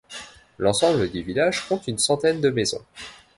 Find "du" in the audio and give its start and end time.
1.11-1.21